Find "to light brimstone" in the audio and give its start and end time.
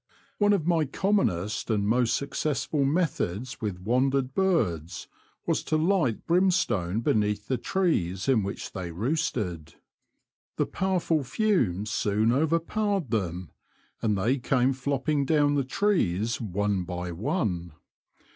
5.65-7.01